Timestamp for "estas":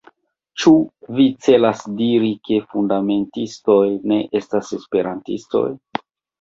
4.43-4.75